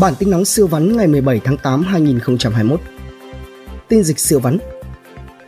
Bản 0.00 0.14
tin 0.18 0.30
nóng 0.30 0.44
siêu 0.44 0.66
vắn 0.66 0.96
ngày 0.96 1.06
17 1.06 1.40
tháng 1.44 1.56
8 1.56 1.82
2021. 1.82 2.80
Tin 3.88 4.02
dịch 4.04 4.18
siêu 4.18 4.40
vắn. 4.40 4.58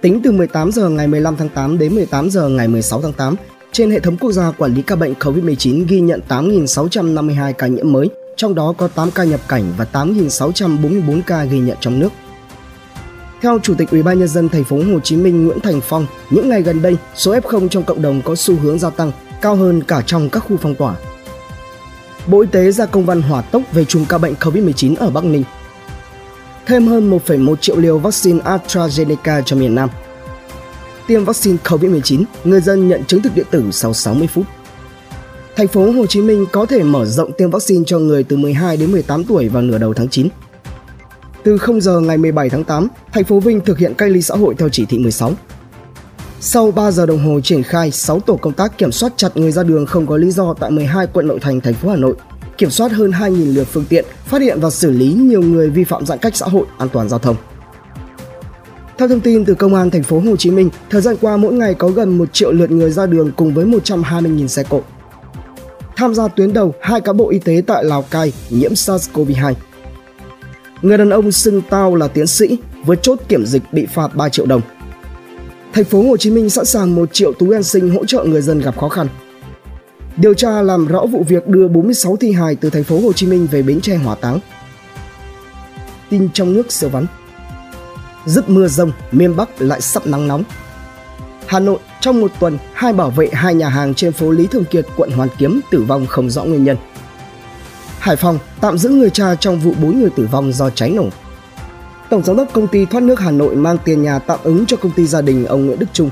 Tính 0.00 0.20
từ 0.24 0.32
18 0.32 0.72
giờ 0.72 0.88
ngày 0.88 1.06
15 1.06 1.36
tháng 1.36 1.48
8 1.48 1.78
đến 1.78 1.94
18 1.94 2.30
giờ 2.30 2.48
ngày 2.48 2.68
16 2.68 3.02
tháng 3.02 3.12
8, 3.12 3.36
trên 3.72 3.90
hệ 3.90 4.00
thống 4.00 4.16
quốc 4.16 4.32
gia 4.32 4.50
quản 4.50 4.74
lý 4.74 4.82
ca 4.82 4.96
bệnh 4.96 5.14
COVID-19 5.14 5.84
ghi 5.88 6.00
nhận 6.00 6.20
8.652 6.28 7.52
ca 7.52 7.66
nhiễm 7.66 7.92
mới, 7.92 8.10
trong 8.36 8.54
đó 8.54 8.74
có 8.78 8.88
8 8.88 9.10
ca 9.10 9.24
nhập 9.24 9.40
cảnh 9.48 9.72
và 9.76 9.86
8.644 9.92 11.20
ca 11.26 11.44
ghi 11.44 11.58
nhận 11.58 11.76
trong 11.80 11.98
nước. 11.98 12.12
Theo 13.42 13.58
Chủ 13.62 13.74
tịch 13.74 13.90
Ủy 13.90 14.02
ban 14.02 14.18
nhân 14.18 14.28
dân 14.28 14.48
thành 14.48 14.64
phố 14.64 14.76
Hồ 14.76 15.00
Chí 15.00 15.16
Minh 15.16 15.44
Nguyễn 15.44 15.60
Thành 15.60 15.80
Phong, 15.80 16.06
những 16.30 16.48
ngày 16.48 16.62
gần 16.62 16.82
đây, 16.82 16.96
số 17.14 17.34
F0 17.34 17.68
trong 17.68 17.82
cộng 17.82 18.02
đồng 18.02 18.22
có 18.22 18.34
xu 18.34 18.56
hướng 18.56 18.78
gia 18.78 18.90
tăng, 18.90 19.12
cao 19.42 19.56
hơn 19.56 19.82
cả 19.82 20.02
trong 20.06 20.30
các 20.30 20.40
khu 20.40 20.56
phong 20.56 20.74
tỏa. 20.74 20.94
Bộ 22.30 22.40
Y 22.40 22.48
tế 22.52 22.70
ra 22.70 22.86
công 22.86 23.06
văn 23.06 23.22
hỏa 23.22 23.42
tốc 23.42 23.62
về 23.72 23.84
chùm 23.84 24.04
ca 24.04 24.18
bệnh 24.18 24.34
COVID-19 24.34 24.96
ở 24.96 25.10
Bắc 25.10 25.24
Ninh. 25.24 25.44
Thêm 26.66 26.86
hơn 26.86 27.10
1,1 27.10 27.56
triệu 27.56 27.76
liều 27.76 27.98
vaccine 27.98 28.40
AstraZeneca 28.40 29.42
cho 29.42 29.56
miền 29.56 29.74
Nam. 29.74 29.88
Tiêm 31.06 31.24
vaccine 31.24 31.56
COVID-19, 31.64 32.24
người 32.44 32.60
dân 32.60 32.88
nhận 32.88 33.04
chứng 33.04 33.22
thực 33.22 33.34
điện 33.34 33.46
tử 33.50 33.64
sau 33.70 33.94
60 33.94 34.26
phút. 34.26 34.46
Thành 35.56 35.68
phố 35.68 35.90
Hồ 35.90 36.06
Chí 36.06 36.20
Minh 36.20 36.46
có 36.52 36.66
thể 36.66 36.82
mở 36.82 37.04
rộng 37.04 37.32
tiêm 37.32 37.50
vaccine 37.50 37.84
cho 37.86 37.98
người 37.98 38.24
từ 38.24 38.36
12 38.36 38.76
đến 38.76 38.92
18 38.92 39.24
tuổi 39.24 39.48
vào 39.48 39.62
nửa 39.62 39.78
đầu 39.78 39.94
tháng 39.94 40.08
9. 40.08 40.28
Từ 41.42 41.58
0 41.58 41.80
giờ 41.80 42.00
ngày 42.00 42.18
17 42.18 42.50
tháng 42.50 42.64
8, 42.64 42.88
thành 43.12 43.24
phố 43.24 43.40
Vinh 43.40 43.60
thực 43.60 43.78
hiện 43.78 43.94
cách 43.94 44.10
ly 44.10 44.22
xã 44.22 44.34
hội 44.34 44.54
theo 44.58 44.68
chỉ 44.68 44.86
thị 44.86 44.98
16. 44.98 45.32
Sau 46.42 46.70
3 46.70 46.90
giờ 46.90 47.06
đồng 47.06 47.18
hồ 47.18 47.40
triển 47.40 47.62
khai, 47.62 47.90
6 47.90 48.20
tổ 48.20 48.36
công 48.36 48.52
tác 48.52 48.78
kiểm 48.78 48.92
soát 48.92 49.12
chặt 49.16 49.36
người 49.36 49.52
ra 49.52 49.62
đường 49.62 49.86
không 49.86 50.06
có 50.06 50.16
lý 50.16 50.30
do 50.30 50.54
tại 50.60 50.70
12 50.70 51.06
quận 51.06 51.26
nội 51.26 51.38
thành 51.40 51.60
thành 51.60 51.74
phố 51.74 51.88
Hà 51.88 51.96
Nội, 51.96 52.14
kiểm 52.58 52.70
soát 52.70 52.92
hơn 52.92 53.10
2.000 53.10 53.54
lượt 53.54 53.64
phương 53.64 53.84
tiện, 53.88 54.04
phát 54.24 54.42
hiện 54.42 54.60
và 54.60 54.70
xử 54.70 54.90
lý 54.90 55.12
nhiều 55.12 55.42
người 55.42 55.70
vi 55.70 55.84
phạm 55.84 56.06
giãn 56.06 56.18
cách 56.18 56.36
xã 56.36 56.46
hội, 56.46 56.66
an 56.78 56.88
toàn 56.92 57.08
giao 57.08 57.18
thông. 57.18 57.36
Theo 58.98 59.08
thông 59.08 59.20
tin 59.20 59.44
từ 59.44 59.54
Công 59.54 59.74
an 59.74 59.90
thành 59.90 60.02
phố 60.02 60.20
Hồ 60.20 60.36
Chí 60.36 60.50
Minh, 60.50 60.70
thời 60.90 61.00
gian 61.00 61.16
qua 61.20 61.36
mỗi 61.36 61.52
ngày 61.52 61.74
có 61.74 61.88
gần 61.88 62.18
1 62.18 62.32
triệu 62.32 62.52
lượt 62.52 62.70
người 62.70 62.90
ra 62.90 63.06
đường 63.06 63.32
cùng 63.36 63.54
với 63.54 63.64
120.000 63.64 64.46
xe 64.46 64.62
cộ. 64.62 64.82
Tham 65.96 66.14
gia 66.14 66.28
tuyến 66.28 66.52
đầu, 66.52 66.74
hai 66.80 67.00
cán 67.00 67.16
bộ 67.16 67.30
y 67.30 67.38
tế 67.38 67.62
tại 67.66 67.84
Lào 67.84 68.02
Cai 68.02 68.32
nhiễm 68.50 68.72
SARS-CoV-2. 68.72 69.54
Người 70.82 70.98
đàn 70.98 71.10
ông 71.10 71.32
xưng 71.32 71.62
tao 71.70 71.94
là 71.94 72.08
tiến 72.08 72.26
sĩ, 72.26 72.58
vượt 72.84 73.02
chốt 73.02 73.18
kiểm 73.28 73.46
dịch 73.46 73.62
bị 73.72 73.86
phạt 73.86 74.16
3 74.16 74.28
triệu 74.28 74.46
đồng. 74.46 74.60
Thành 75.72 75.84
phố 75.84 76.02
Hồ 76.02 76.16
Chí 76.16 76.30
Minh 76.30 76.50
sẵn 76.50 76.64
sàng 76.64 76.94
1 76.94 77.08
triệu 77.12 77.32
túi 77.32 77.54
an 77.54 77.62
sinh 77.62 77.90
hỗ 77.90 78.04
trợ 78.04 78.24
người 78.24 78.42
dân 78.42 78.60
gặp 78.60 78.78
khó 78.78 78.88
khăn. 78.88 79.08
Điều 80.16 80.34
tra 80.34 80.62
làm 80.62 80.86
rõ 80.86 81.06
vụ 81.06 81.24
việc 81.28 81.48
đưa 81.48 81.68
46 81.68 82.16
thi 82.16 82.32
hài 82.32 82.54
từ 82.54 82.70
thành 82.70 82.84
phố 82.84 83.00
Hồ 83.00 83.12
Chí 83.12 83.26
Minh 83.26 83.46
về 83.50 83.62
Bến 83.62 83.80
Tre 83.80 83.96
hỏa 83.96 84.14
táng. 84.14 84.38
Tin 86.10 86.28
trong 86.34 86.52
nước 86.52 86.72
sơ 86.72 86.88
vắn. 86.88 87.06
Dứt 88.26 88.48
mưa 88.48 88.68
rông, 88.68 88.92
miền 89.12 89.36
Bắc 89.36 89.62
lại 89.62 89.80
sắp 89.80 90.06
nắng 90.06 90.28
nóng. 90.28 90.42
Hà 91.46 91.60
Nội 91.60 91.78
trong 92.00 92.20
một 92.20 92.32
tuần, 92.40 92.58
hai 92.72 92.92
bảo 92.92 93.10
vệ 93.10 93.28
hai 93.32 93.54
nhà 93.54 93.68
hàng 93.68 93.94
trên 93.94 94.12
phố 94.12 94.30
Lý 94.30 94.46
Thường 94.46 94.64
Kiệt, 94.64 94.86
quận 94.96 95.10
Hoàn 95.10 95.28
Kiếm 95.38 95.60
tử 95.70 95.82
vong 95.82 96.06
không 96.06 96.30
rõ 96.30 96.44
nguyên 96.44 96.64
nhân. 96.64 96.76
Hải 97.98 98.16
Phòng 98.16 98.38
tạm 98.60 98.78
giữ 98.78 98.88
người 98.88 99.10
cha 99.10 99.34
trong 99.34 99.60
vụ 99.60 99.72
4 99.82 100.00
người 100.00 100.10
tử 100.10 100.28
vong 100.32 100.52
do 100.52 100.70
cháy 100.70 100.90
nổ. 100.90 101.08
Tổng 102.10 102.24
giám 102.24 102.36
đốc 102.36 102.52
công 102.52 102.68
ty 102.68 102.84
thoát 102.84 103.02
nước 103.02 103.20
Hà 103.20 103.30
Nội 103.30 103.56
mang 103.56 103.78
tiền 103.84 104.02
nhà 104.02 104.18
tạm 104.18 104.38
ứng 104.42 104.66
cho 104.66 104.76
công 104.76 104.92
ty 104.92 105.06
gia 105.06 105.20
đình 105.20 105.46
ông 105.46 105.66
Nguyễn 105.66 105.78
Đức 105.78 105.86
Trung. 105.92 106.10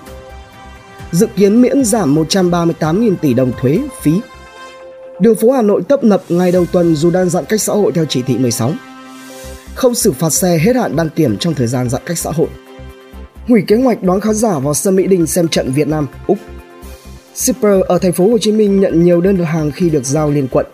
Dự 1.13 1.27
kiến 1.37 1.63
miễn 1.63 1.85
giảm 1.85 2.15
138.000 2.15 3.17
tỷ 3.17 3.35
đồng 3.35 3.53
thuế, 3.61 3.79
phí. 4.03 4.21
Đường 5.21 5.35
phố 5.35 5.51
Hà 5.51 5.63
Nội 5.63 5.83
tấp 5.89 6.05
nập 6.05 6.23
ngày 6.29 6.53
đầu 6.53 6.67
tuần 6.73 6.97
dù 6.97 7.11
đang 7.11 7.31
giãn 7.31 7.45
cách 7.45 7.61
xã 7.61 7.73
hội 7.73 7.93
theo 7.93 8.05
chỉ 8.05 8.23
thị 8.23 8.39
16. 8.39 8.73
Không 9.75 9.95
xử 9.95 10.13
phạt 10.13 10.31
xe 10.31 10.59
hết 10.59 10.77
hạn 10.77 10.97
đăng 10.97 11.09
kiểm 11.11 11.37
trong 11.37 11.55
thời 11.55 11.67
gian 11.67 11.91
giãn 11.91 12.03
cách 12.07 12.19
xã 12.19 12.31
hội. 12.31 12.49
Hủy 13.49 13.65
kế 13.67 13.77
hoạch 13.77 14.03
đón 14.03 14.21
khán 14.21 14.35
giả 14.35 14.59
vào 14.59 14.75
sân 14.75 14.97
Mỹ 14.97 15.07
Đình 15.07 15.27
xem 15.27 15.49
trận 15.49 15.73
Việt 15.73 15.89
Nam, 15.89 16.07
Úc. 16.27 16.39
Shipper 17.35 17.81
ở 17.89 17.99
thành 17.99 18.13
phố 18.13 18.29
Hồ 18.31 18.39
Chí 18.39 18.53
Minh 18.53 18.81
nhận 18.81 19.05
nhiều 19.05 19.21
đơn 19.21 19.37
hàng 19.37 19.71
khi 19.71 19.91
được 19.91 20.05
giao 20.05 20.31
liên 20.31 20.49
quận. 20.51 20.67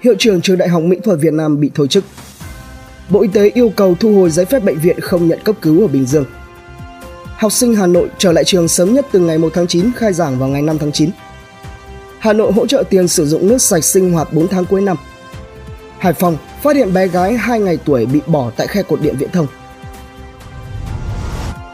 Hiệu 0.00 0.14
trưởng 0.18 0.40
trường 0.40 0.58
Đại 0.58 0.68
học 0.68 0.82
Mỹ 0.82 0.96
thuật 1.04 1.18
Việt 1.20 1.32
Nam 1.32 1.60
bị 1.60 1.70
thôi 1.74 1.88
chức 1.88 2.04
Bộ 3.10 3.22
Y 3.22 3.28
tế 3.28 3.50
yêu 3.54 3.72
cầu 3.76 3.94
thu 4.00 4.14
hồi 4.14 4.30
giấy 4.30 4.44
phép 4.44 4.64
bệnh 4.64 4.78
viện 4.78 5.00
không 5.00 5.28
nhận 5.28 5.40
cấp 5.44 5.56
cứu 5.62 5.80
ở 5.80 5.86
Bình 5.86 6.06
Dương. 6.06 6.24
Học 7.24 7.52
sinh 7.52 7.74
Hà 7.74 7.86
Nội 7.86 8.08
trở 8.18 8.32
lại 8.32 8.44
trường 8.44 8.68
sớm 8.68 8.94
nhất 8.94 9.06
từ 9.12 9.18
ngày 9.18 9.38
1 9.38 9.48
tháng 9.54 9.66
9 9.66 9.92
khai 9.96 10.12
giảng 10.12 10.38
vào 10.38 10.48
ngày 10.48 10.62
5 10.62 10.78
tháng 10.78 10.92
9. 10.92 11.10
Hà 12.18 12.32
Nội 12.32 12.52
hỗ 12.52 12.66
trợ 12.66 12.82
tiền 12.90 13.08
sử 13.08 13.26
dụng 13.26 13.48
nước 13.48 13.58
sạch 13.58 13.84
sinh 13.84 14.12
hoạt 14.12 14.32
4 14.32 14.48
tháng 14.48 14.64
cuối 14.64 14.80
năm. 14.80 14.96
Hải 15.98 16.12
Phòng 16.12 16.36
phát 16.62 16.76
hiện 16.76 16.92
bé 16.92 17.06
gái 17.06 17.36
2 17.36 17.60
ngày 17.60 17.78
tuổi 17.84 18.06
bị 18.06 18.20
bỏ 18.26 18.50
tại 18.56 18.66
khe 18.66 18.82
cột 18.82 19.00
điện 19.00 19.14
viễn 19.18 19.30
thông. 19.30 19.46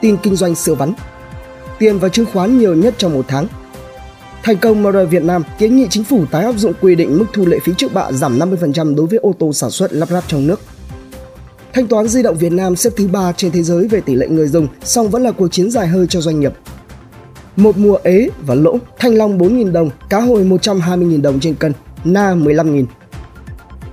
Tin 0.00 0.16
kinh 0.16 0.36
doanh 0.36 0.54
siêu 0.54 0.74
vắn. 0.74 0.92
Tiền 1.78 1.98
và 1.98 2.08
chứng 2.08 2.26
khoán 2.32 2.58
nhiều 2.58 2.74
nhất 2.74 2.94
trong 2.98 3.14
một 3.14 3.24
tháng. 3.28 3.46
Thành 4.42 4.56
công 4.56 4.82
MR 4.82 4.96
Việt 5.10 5.22
Nam 5.22 5.42
kiến 5.58 5.76
nghị 5.76 5.86
chính 5.90 6.04
phủ 6.04 6.24
tái 6.30 6.44
áp 6.44 6.54
dụng 6.56 6.72
quy 6.80 6.94
định 6.94 7.18
mức 7.18 7.26
thu 7.32 7.46
lệ 7.46 7.58
phí 7.64 7.72
trước 7.78 7.92
bạ 7.92 8.12
giảm 8.12 8.38
50% 8.38 8.96
đối 8.96 9.06
với 9.06 9.18
ô 9.18 9.34
tô 9.38 9.52
sản 9.52 9.70
xuất 9.70 9.92
lắp 9.92 10.08
ráp 10.08 10.24
trong 10.28 10.46
nước. 10.46 10.60
Thanh 11.74 11.86
toán 11.86 12.08
di 12.08 12.22
động 12.22 12.38
Việt 12.38 12.52
Nam 12.52 12.76
xếp 12.76 12.90
thứ 12.96 13.08
3 13.08 13.32
trên 13.32 13.52
thế 13.52 13.62
giới 13.62 13.88
về 13.88 14.00
tỷ 14.00 14.14
lệ 14.14 14.28
người 14.28 14.48
dùng, 14.48 14.68
song 14.84 15.10
vẫn 15.10 15.22
là 15.22 15.30
cuộc 15.30 15.48
chiến 15.48 15.70
dài 15.70 15.86
hơi 15.86 16.06
cho 16.06 16.20
doanh 16.20 16.40
nghiệp. 16.40 16.52
Một 17.56 17.78
mùa 17.78 17.98
ế 18.02 18.28
và 18.46 18.54
lỗ, 18.54 18.78
thanh 18.98 19.14
long 19.14 19.38
4.000 19.38 19.72
đồng, 19.72 19.90
cá 20.10 20.20
hồi 20.20 20.44
120.000 20.44 21.22
đồng 21.22 21.40
trên 21.40 21.54
cân, 21.54 21.72
na 22.04 22.34
15.000. 22.34 22.84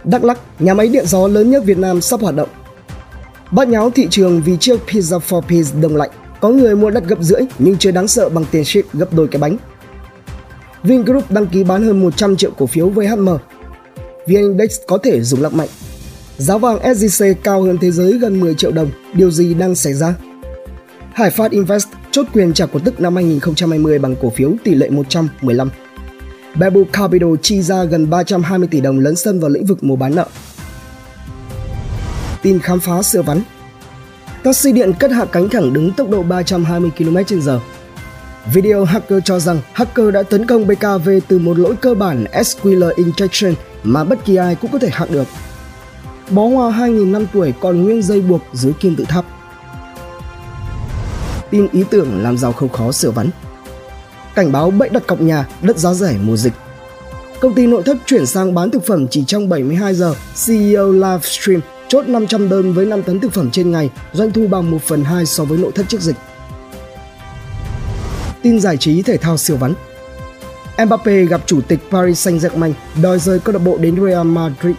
Đắk 0.03 0.23
Lắk, 0.23 0.39
nhà 0.59 0.73
máy 0.73 0.87
điện 0.87 1.05
gió 1.05 1.27
lớn 1.27 1.51
nhất 1.51 1.63
Việt 1.65 1.77
Nam 1.77 2.01
sắp 2.01 2.21
hoạt 2.21 2.35
động. 2.35 2.49
Bắt 3.51 3.67
nháo 3.67 3.89
thị 3.89 4.07
trường 4.09 4.41
vì 4.41 4.57
chiếc 4.57 4.79
Pizza 4.87 5.19
for 5.19 5.41
Peace 5.41 5.69
đông 5.81 5.95
lạnh. 5.95 6.09
Có 6.41 6.49
người 6.49 6.75
mua 6.75 6.89
đắt 6.89 7.03
gấp 7.03 7.21
rưỡi 7.21 7.41
nhưng 7.59 7.77
chưa 7.77 7.91
đáng 7.91 8.07
sợ 8.07 8.29
bằng 8.29 8.45
tiền 8.51 8.65
ship 8.65 8.93
gấp 8.93 9.13
đôi 9.13 9.27
cái 9.27 9.39
bánh. 9.39 9.57
Vingroup 10.83 11.31
đăng 11.31 11.47
ký 11.47 11.63
bán 11.63 11.83
hơn 11.83 12.01
100 12.01 12.35
triệu 12.35 12.51
cổ 12.57 12.65
phiếu 12.65 12.89
với 12.89 13.07
HM. 13.07 13.29
VN 14.27 14.35
Index 14.35 14.79
có 14.87 14.97
thể 14.97 15.21
dùng 15.21 15.41
lắc 15.41 15.53
mạnh 15.53 15.69
Giá 16.41 16.57
vàng 16.57 16.79
SJC 16.79 17.33
cao 17.43 17.61
hơn 17.61 17.77
thế 17.77 17.91
giới 17.91 18.13
gần 18.13 18.39
10 18.39 18.55
triệu 18.55 18.71
đồng, 18.71 18.91
điều 19.13 19.31
gì 19.31 19.53
đang 19.53 19.75
xảy 19.75 19.93
ra? 19.93 20.15
Hải 21.13 21.29
Phát 21.29 21.51
Invest 21.51 21.87
chốt 22.11 22.25
quyền 22.33 22.53
trả 22.53 22.65
cổ 22.65 22.79
tức 22.85 22.99
năm 22.99 23.15
2020 23.15 23.99
bằng 23.99 24.15
cổ 24.21 24.29
phiếu 24.29 24.51
tỷ 24.63 24.75
lệ 24.75 24.89
115. 24.89 25.69
Bebu 26.55 26.83
Capital 26.93 27.29
chi 27.41 27.61
ra 27.61 27.83
gần 27.83 28.09
320 28.09 28.67
tỷ 28.71 28.81
đồng 28.81 28.99
lấn 28.99 29.15
sân 29.15 29.39
vào 29.39 29.49
lĩnh 29.49 29.65
vực 29.65 29.83
mua 29.83 29.95
bán 29.95 30.15
nợ. 30.15 30.25
Tin 32.41 32.59
khám 32.59 32.79
phá 32.79 33.01
siêu 33.03 33.23
vắn 33.23 33.41
Taxi 34.43 34.71
điện 34.71 34.93
cất 34.99 35.11
hạ 35.11 35.25
cánh 35.25 35.49
thẳng 35.49 35.73
đứng 35.73 35.91
tốc 35.91 36.09
độ 36.09 36.23
320 36.23 36.91
km/h. 36.97 37.59
Video 38.53 38.85
hacker 38.85 39.19
cho 39.25 39.39
rằng 39.39 39.59
hacker 39.73 40.13
đã 40.13 40.23
tấn 40.23 40.45
công 40.45 40.67
BKV 40.67 41.09
từ 41.27 41.39
một 41.39 41.59
lỗi 41.59 41.75
cơ 41.81 41.93
bản 41.93 42.25
SQL 42.33 42.93
injection 42.93 43.53
mà 43.83 44.03
bất 44.03 44.25
kỳ 44.25 44.35
ai 44.35 44.55
cũng 44.55 44.71
có 44.71 44.79
thể 44.79 44.89
hack 44.91 45.11
được 45.11 45.27
bó 46.31 46.47
hoa 46.47 46.71
2.000 46.71 47.11
năm 47.11 47.25
tuổi 47.33 47.53
còn 47.59 47.83
nguyên 47.83 48.01
dây 48.01 48.21
buộc 48.21 48.41
dưới 48.53 48.73
kim 48.73 48.95
tự 48.95 49.05
tháp. 49.05 49.25
Tin 51.49 51.67
ý 51.71 51.83
tưởng 51.89 52.23
làm 52.23 52.37
giàu 52.37 52.51
không 52.51 52.69
khó 52.69 52.91
sửa 52.91 53.11
vắn. 53.11 53.29
Cảnh 54.35 54.51
báo 54.51 54.71
bẫy 54.71 54.89
đặt 54.89 55.07
cọc 55.07 55.21
nhà, 55.21 55.47
đất 55.61 55.77
giá 55.77 55.93
rẻ 55.93 56.15
mùa 56.23 56.37
dịch. 56.37 56.53
Công 57.39 57.53
ty 57.53 57.67
nội 57.67 57.83
thất 57.83 57.97
chuyển 58.05 58.25
sang 58.25 58.53
bán 58.53 58.71
thực 58.71 58.85
phẩm 58.85 59.07
chỉ 59.07 59.23
trong 59.27 59.49
72 59.49 59.95
giờ, 59.95 60.15
CEO 60.45 60.91
livestream 60.91 61.61
chốt 61.87 62.07
500 62.07 62.49
đơn 62.49 62.73
với 62.73 62.85
5 62.85 63.03
tấn 63.03 63.19
thực 63.19 63.33
phẩm 63.33 63.51
trên 63.51 63.71
ngày, 63.71 63.89
doanh 64.13 64.31
thu 64.31 64.47
bằng 64.47 64.71
1 64.71 64.81
phần 64.81 65.03
2 65.03 65.25
so 65.25 65.43
với 65.43 65.57
nội 65.57 65.71
thất 65.75 65.85
trước 65.89 66.01
dịch. 66.01 66.15
Tin 68.41 68.59
giải 68.59 68.77
trí 68.77 69.01
thể 69.01 69.17
thao 69.17 69.37
siêu 69.37 69.57
vắn. 69.57 69.73
Mbappe 70.85 71.25
gặp 71.25 71.41
chủ 71.45 71.61
tịch 71.61 71.79
Paris 71.91 72.27
Saint-Germain 72.27 72.73
đòi 73.01 73.19
rời 73.19 73.39
câu 73.39 73.53
lạc 73.53 73.59
bộ 73.59 73.77
đến 73.77 74.05
Real 74.05 74.27
Madrid 74.27 74.75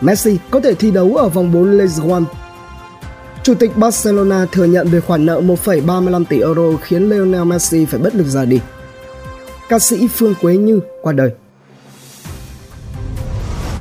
Messi 0.00 0.38
có 0.50 0.60
thể 0.60 0.74
thi 0.74 0.90
đấu 0.90 1.16
ở 1.16 1.28
vòng 1.28 1.52
4 1.52 1.78
League 1.78 2.12
One. 2.12 2.22
Chủ 3.42 3.54
tịch 3.54 3.76
Barcelona 3.76 4.46
thừa 4.52 4.64
nhận 4.64 4.88
về 4.88 5.00
khoản 5.00 5.26
nợ 5.26 5.40
1,35 5.40 6.24
tỷ 6.24 6.40
euro 6.40 6.76
khiến 6.82 7.08
Lionel 7.08 7.44
Messi 7.44 7.84
phải 7.84 8.00
bất 8.00 8.14
lực 8.14 8.26
rời 8.26 8.46
đi. 8.46 8.60
Ca 9.68 9.78
sĩ 9.78 10.08
Phương 10.08 10.34
Quế 10.40 10.56
Như 10.56 10.80
qua 11.02 11.12
đời. 11.12 11.30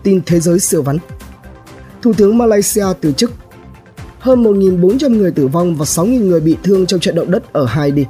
Tin 0.03 0.21
thế 0.25 0.39
giới 0.39 0.59
siêu 0.59 0.81
vắn 0.81 0.97
Thủ 2.01 2.13
tướng 2.13 2.37
Malaysia 2.37 2.85
từ 3.01 3.11
chức 3.11 3.31
Hơn 4.19 4.43
1.400 4.43 5.17
người 5.17 5.31
tử 5.31 5.47
vong 5.47 5.75
và 5.75 5.85
6.000 5.85 6.27
người 6.27 6.39
bị 6.39 6.57
thương 6.63 6.85
trong 6.85 6.99
trận 6.99 7.15
động 7.15 7.31
đất 7.31 7.53
ở 7.53 7.65
Haiti. 7.65 8.05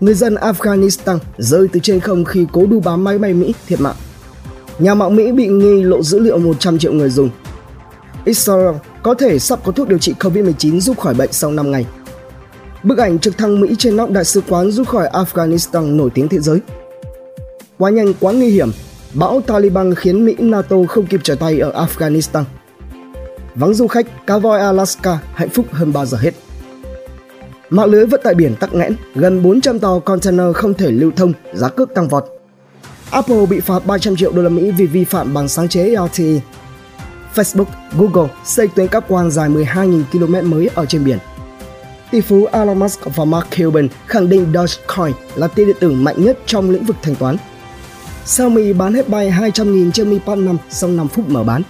Người 0.00 0.14
dân 0.14 0.34
Afghanistan 0.34 1.18
rơi 1.38 1.68
từ 1.72 1.80
trên 1.80 2.00
không 2.00 2.24
khi 2.24 2.46
cố 2.52 2.66
đu 2.66 2.80
bám 2.80 3.04
máy 3.04 3.18
bay 3.18 3.34
Mỹ 3.34 3.54
thiệt 3.66 3.80
mạng 3.80 3.96
nhà 4.78 4.94
mạng 4.94 5.16
Mỹ 5.16 5.32
bị 5.32 5.46
nghi 5.46 5.82
lộ 5.82 6.02
dữ 6.02 6.18
liệu 6.18 6.38
100 6.38 6.78
triệu 6.78 6.92
người 6.92 7.10
dùng. 7.10 7.30
Israel 8.24 8.74
có 9.02 9.14
thể 9.14 9.38
sắp 9.38 9.58
có 9.64 9.72
thuốc 9.72 9.88
điều 9.88 9.98
trị 9.98 10.14
COVID-19 10.20 10.80
giúp 10.80 10.98
khỏi 10.98 11.14
bệnh 11.14 11.32
sau 11.32 11.50
5 11.50 11.70
ngày. 11.70 11.86
Bức 12.82 12.98
ảnh 12.98 13.18
trực 13.18 13.38
thăng 13.38 13.60
Mỹ 13.60 13.74
trên 13.78 13.96
nóc 13.96 14.10
đại 14.10 14.24
sứ 14.24 14.42
quán 14.48 14.70
giúp 14.70 14.88
khỏi 14.88 15.08
Afghanistan 15.12 15.96
nổi 15.96 16.10
tiếng 16.14 16.28
thế 16.28 16.38
giới. 16.38 16.60
Quá 17.78 17.90
nhanh 17.90 18.12
quá 18.20 18.32
nguy 18.32 18.48
hiểm, 18.48 18.70
Bão 19.14 19.40
Taliban 19.40 19.94
khiến 19.94 20.24
Mỹ 20.24 20.34
NATO 20.38 20.76
không 20.88 21.06
kịp 21.06 21.20
trở 21.22 21.34
tay 21.34 21.58
ở 21.58 21.86
Afghanistan. 21.86 22.42
Vắng 23.54 23.74
du 23.74 23.86
khách, 23.86 24.26
cá 24.26 24.38
voi 24.38 24.60
Alaska 24.60 25.18
hạnh 25.34 25.48
phúc 25.48 25.66
hơn 25.72 25.92
bao 25.92 26.06
giờ 26.06 26.18
hết. 26.20 26.34
Mạng 27.70 27.90
lưới 27.90 28.06
vận 28.06 28.20
tải 28.24 28.34
biển 28.34 28.54
tắc 28.60 28.74
nghẽn, 28.74 28.96
gần 29.14 29.42
400 29.42 29.78
tàu 29.78 30.00
container 30.00 30.46
không 30.54 30.74
thể 30.74 30.90
lưu 30.90 31.10
thông, 31.16 31.32
giá 31.54 31.68
cước 31.68 31.94
tăng 31.94 32.08
vọt. 32.08 32.33
Apple 33.10 33.46
bị 33.46 33.60
phạt 33.60 33.86
300 33.86 34.16
triệu 34.16 34.32
đô 34.32 34.42
la 34.42 34.48
Mỹ 34.48 34.70
vì 34.70 34.86
vi 34.86 35.04
phạm 35.04 35.34
bằng 35.34 35.48
sáng 35.48 35.68
chế 35.68 35.84
LTE. 35.84 36.40
Facebook, 37.34 37.64
Google 37.98 38.30
xây 38.44 38.68
tuyến 38.68 38.88
cáp 38.88 39.08
quang 39.08 39.30
dài 39.30 39.48
12.000 39.48 40.02
km 40.12 40.50
mới 40.50 40.70
ở 40.74 40.86
trên 40.86 41.04
biển. 41.04 41.18
Tỷ 42.10 42.20
phú 42.20 42.46
Elon 42.52 42.78
Musk 42.78 43.00
và 43.14 43.24
Mark 43.24 43.46
Cuban 43.58 43.88
khẳng 44.06 44.28
định 44.28 44.52
Dogecoin 44.54 45.14
là 45.34 45.48
tiền 45.48 45.66
điện 45.66 45.76
tử 45.80 45.90
mạnh 45.90 46.24
nhất 46.24 46.38
trong 46.46 46.70
lĩnh 46.70 46.84
vực 46.84 46.96
thanh 47.02 47.14
toán. 47.14 47.36
Xiaomi 48.24 48.72
bán 48.72 48.94
hết 48.94 49.08
bay 49.08 49.30
200.000 49.30 49.90
trên 49.90 50.10
Mi 50.10 50.18
Pad 50.26 50.38
5 50.38 50.56
sau 50.70 50.90
5 50.90 51.08
phút 51.08 51.28
mở 51.28 51.44
bán. 51.44 51.62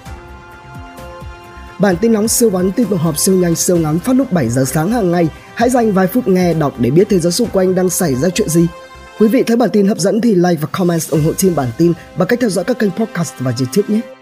Bản 1.78 1.96
tin 1.96 2.12
nóng 2.12 2.28
siêu 2.28 2.50
vắn 2.50 2.72
tin 2.72 2.86
tổng 2.86 2.98
hợp 2.98 3.18
siêu 3.18 3.34
nhanh 3.34 3.54
siêu 3.54 3.76
ngắn 3.76 3.98
phát 3.98 4.16
lúc 4.16 4.32
7 4.32 4.48
giờ 4.48 4.64
sáng 4.64 4.92
hàng 4.92 5.10
ngày. 5.10 5.28
Hãy 5.54 5.70
dành 5.70 5.92
vài 5.92 6.06
phút 6.06 6.28
nghe 6.28 6.54
đọc 6.54 6.74
để 6.78 6.90
biết 6.90 7.06
thế 7.10 7.18
giới 7.18 7.32
xung 7.32 7.48
quanh 7.52 7.74
đang 7.74 7.90
xảy 7.90 8.14
ra 8.14 8.28
chuyện 8.28 8.48
gì. 8.48 8.66
Quý 9.18 9.28
vị 9.28 9.42
thấy 9.42 9.56
bản 9.56 9.70
tin 9.72 9.86
hấp 9.86 9.98
dẫn 9.98 10.20
thì 10.20 10.34
like 10.34 10.56
và 10.60 10.68
comment 10.72 11.10
ủng 11.10 11.24
hộ 11.24 11.32
team 11.42 11.54
bản 11.54 11.68
tin 11.78 11.92
và 12.16 12.24
cách 12.24 12.40
theo 12.40 12.50
dõi 12.50 12.64
các 12.64 12.78
kênh 12.78 12.90
podcast 12.90 13.34
và 13.38 13.52
YouTube 13.58 13.94
nhé. 13.94 14.13